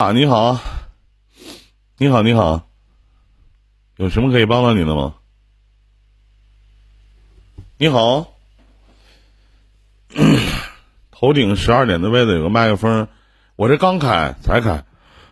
[0.00, 0.58] 啊，你好，
[1.98, 2.66] 你好，你好，
[3.96, 5.16] 有什么可以帮到你的吗？
[7.76, 8.32] 你好，
[11.12, 13.08] 头顶十二点的位置有个麦克风，
[13.56, 14.82] 我这刚开才开。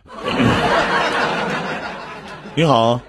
[2.53, 3.01] 你好，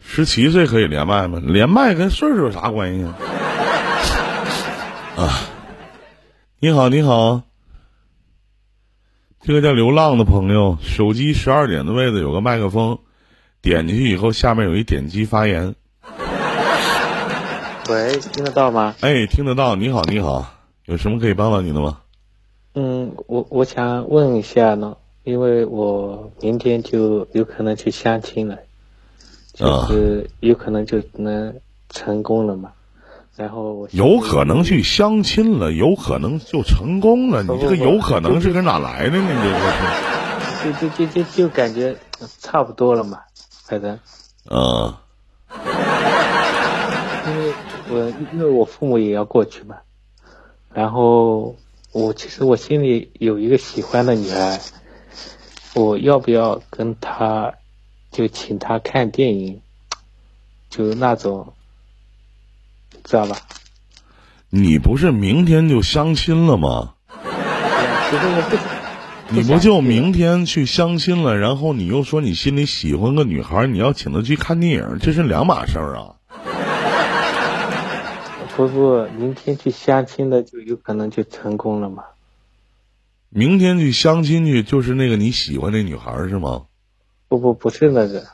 [0.00, 1.40] 十七岁可以连麦吗？
[1.40, 3.14] 连麦跟岁数有啥关系啊？
[5.16, 5.30] 啊，
[6.58, 7.42] 你好，你好，
[9.44, 12.96] 这个叫流浪的朋友，手机十二点的位置有个麦克风，
[13.60, 15.74] 点进去以后，下面有一点击发言。
[17.90, 18.94] 喂，听得到吗？
[19.00, 19.74] 哎，听得到。
[19.74, 20.46] 你好，你好，
[20.84, 21.98] 有什么可以帮到你的吗？
[22.76, 28.56] 嗯，我我想问一下呢，因为我明天就有可能去相亲了，
[29.52, 31.52] 就是有可能就能
[31.88, 32.70] 成功了嘛。
[33.36, 37.42] 然后有可能去相亲了，有可能就成功了。
[37.42, 39.28] 你这个有可能是跟哪来的呢？
[40.64, 41.96] 你这就就就就感觉
[42.38, 43.20] 差不多了嘛，
[43.64, 43.98] 反正。
[44.50, 44.94] 嗯。
[47.26, 47.52] 因为。
[47.90, 47.98] 我
[48.32, 49.76] 因为我父母也要过去嘛，
[50.72, 51.56] 然后
[51.90, 54.60] 我其实我心里有一个喜欢的女孩，
[55.74, 57.52] 我要不要跟她
[58.10, 59.60] 就请她看电影，
[60.70, 61.52] 就那种，
[63.12, 63.36] 知道吧？
[64.48, 66.94] 你不是明天就相亲了吗？
[67.10, 76.16] 其实我不，你不就明天去相亲了，然后你又说你心里喜欢个女孩，你要请她去看电影，这是两码事儿啊。
[78.56, 82.04] 不不，明天去相亲的就有可能就成功了嘛？
[83.28, 86.62] 明天去相亲去，就是那个你喜欢那女孩是吗？
[87.28, 88.24] 不不不是那个。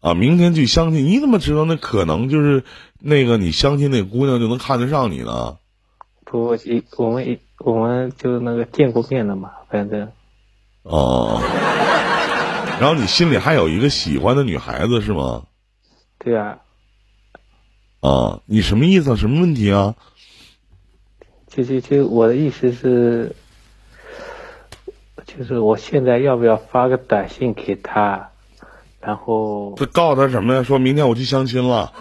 [0.00, 2.64] 啊，明天去相亲，你怎么知道那可能就是
[3.04, 5.58] 那个你相亲那姑娘就能看得上你呢？
[6.24, 10.10] 不，一我们一我们就那个见过面了嘛，反正。
[10.82, 11.40] 哦。
[12.80, 15.44] 然后你心里还有一个喜欢的女孩子是吗？
[16.18, 16.58] 对啊。
[18.00, 19.16] 啊，你什么意思？
[19.16, 19.94] 什么问题啊？
[21.46, 23.36] 就就就我的意思是，
[25.26, 28.31] 就是我现在要不要发个短信给他，
[29.02, 30.62] 然后这告诉他什么呀？
[30.62, 31.92] 说明天我去相亲了，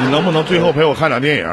[0.00, 1.44] 你能不能最后陪我看场电影？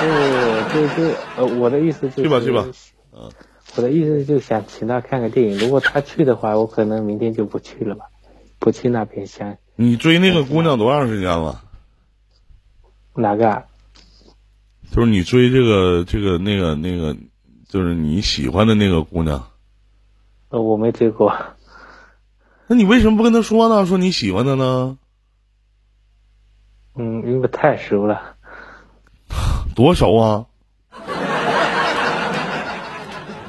[0.00, 2.66] 不，就是呃，我的意思就是去吧去吧，
[3.12, 3.30] 嗯，
[3.76, 5.56] 我的意思就想请他看个电影。
[5.58, 8.06] 如果他去的话，我可能明天就不去了吧，
[8.58, 9.56] 不去那边相。
[9.76, 11.62] 你追那个姑娘多长时间了？
[13.14, 13.62] 哪个？
[14.90, 17.16] 就是你追这个这个那个那个，
[17.68, 19.46] 就是你喜欢的那个姑娘。
[20.48, 21.32] 呃，我没追过。
[22.66, 23.86] 那你为什么不跟他说呢？
[23.86, 24.96] 说你喜欢他呢？
[26.96, 28.20] 嗯，因为太熟了。
[29.74, 30.46] 多熟啊！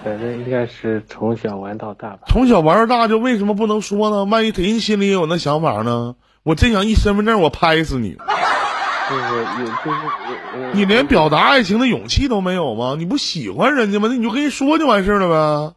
[0.03, 2.23] 反正应该是从小玩到大吧。
[2.27, 4.25] 从小玩到大，就为什么不能说呢？
[4.25, 6.15] 万一人心里也有那想法呢？
[6.43, 8.17] 我真想一身份证，我拍死你！
[9.07, 9.23] 就是
[9.61, 12.95] 有，就是你连表达爱情的勇气都没有吗？
[12.97, 14.07] 你不喜欢人家吗？
[14.09, 15.75] 那你就跟人说就完事了呗。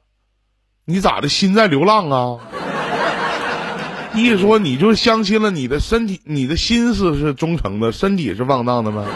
[0.87, 1.29] 你咋的？
[1.29, 2.39] 心在流浪啊？
[4.23, 9.07] 一说你就相亲了，你的身体、你的心思是忠诚的，身体是放荡的吗？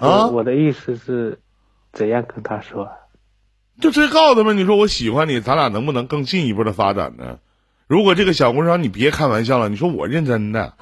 [0.00, 0.26] 啊？
[0.26, 1.38] 我的意思是，
[1.92, 2.88] 怎样跟他说？
[3.80, 7.38] 就直接告诉他们，你说我喜欢你，咱俩能不能更进一步的发展呢？
[7.86, 10.74] 如果这个小姑娘，你别开玩笑了，你说我认真的。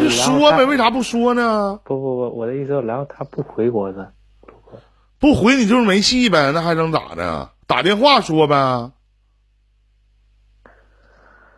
[0.00, 1.78] 你说呗，为啥不说呢？
[1.84, 4.12] 不不不，我的意思，然后他不回我的，
[5.20, 7.50] 不回你就是没戏呗，那还能咋的？
[7.66, 8.90] 打电话说呗，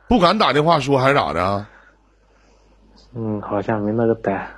[0.08, 1.66] 不敢打电话说还是咋的？
[3.14, 4.48] 嗯，好像没那个胆。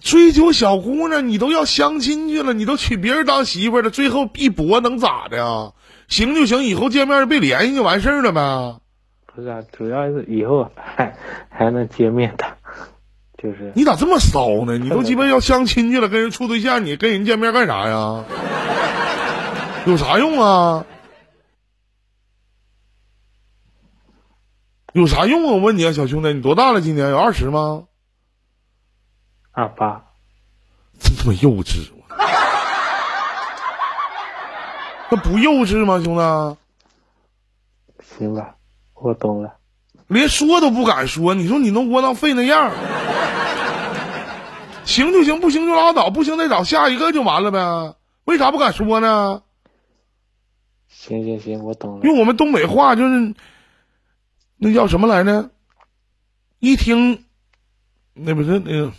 [0.00, 5.72] 追求小姑娘，你都要相亲去了，你都娶别人当媳妇了，最后一搏能咋的？
[6.08, 8.76] 行就行，以后见面别联系就完事儿了呗。
[9.34, 11.16] 不是啊，主要是以后还
[11.48, 12.44] 还能见面的，
[13.42, 14.76] 就是你咋这么骚呢？
[14.76, 18.24] 你都鸡巴要相亲去了，跟人处对象，你跟人见面干啥呀？
[19.86, 20.84] 有啥用啊？
[24.94, 25.50] 有啥用啊？
[25.52, 26.80] 我问你啊，小兄弟，你多大了？
[26.80, 27.82] 今年有二十吗？
[29.50, 30.04] 二八，
[31.00, 31.90] 真他妈幼稚！
[35.10, 36.56] 那不幼稚吗，兄弟？
[38.16, 38.54] 行吧。
[38.94, 39.54] 我懂了，
[40.06, 41.34] 连说都不敢说。
[41.34, 42.70] 你说你能窝囊废那样？
[44.84, 47.96] 行就行，不行就拉倒，不行再找下一个就完了呗。
[48.26, 49.42] 为啥不敢说呢？
[50.88, 52.04] 行行行，我懂了。
[52.04, 53.34] 用我们东北话就是，
[54.56, 55.50] 那叫什么来着？
[56.60, 57.24] 一听，
[58.14, 58.90] 那不是那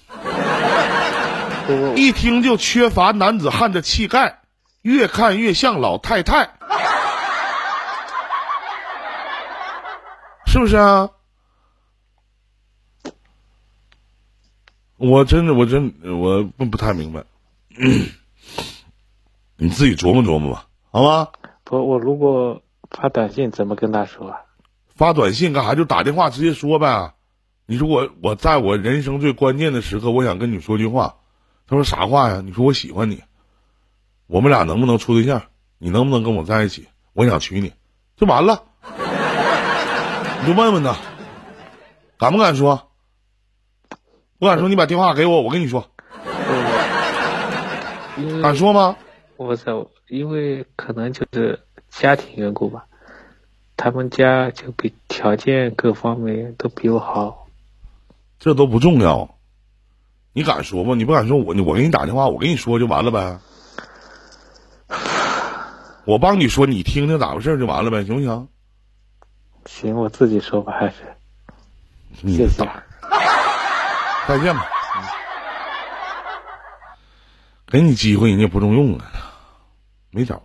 [1.67, 4.41] 个，一听就缺乏男子汉的气概，
[4.83, 6.51] 越看越像老太太，
[10.45, 11.09] 是不是啊？
[14.97, 17.23] 我真的，我真我不不太明白，
[19.57, 21.29] 你自己琢磨琢磨吧，好吗？
[21.63, 22.61] 不，我如果
[22.91, 24.44] 发短信怎么跟他说啊？
[24.95, 25.75] 发短信干啥？
[25.75, 27.13] 就打电话直接说呗。
[27.65, 31.15] 你说我我在我人生最关键的时刻，我想跟你说句话。
[31.67, 32.41] 他说啥话呀？
[32.43, 33.23] 你说我喜欢你，
[34.27, 35.43] 我们俩能不能处对象？
[35.77, 36.87] 你能不能跟我在一起？
[37.13, 37.73] 我想娶你，
[38.15, 38.63] 就完了。
[40.41, 40.95] 你就问问他，
[42.17, 42.91] 敢不敢说？
[44.37, 45.89] 不敢说，你把电话给我，我跟你说。
[48.41, 48.95] 敢说吗？
[49.37, 51.59] 我操，因为可能就是
[51.89, 52.85] 家庭缘故吧，
[53.77, 57.47] 他们家就比条件各方面都比我好。
[58.39, 59.35] 这都不重要。
[60.33, 60.95] 你敢说吗？
[60.95, 63.39] 你不敢说，我我给你打电话，我跟你说就完了呗。
[66.05, 68.47] 我帮你说，你听听咋回事就完了呗，行不行？
[69.65, 70.95] 行，我自己说吧，还是
[72.21, 72.57] 你谢谢。
[74.27, 74.65] 再见吧。
[74.67, 74.71] 嗯
[77.67, 79.05] 给你机会，你也不中用啊，
[80.11, 80.41] 没招。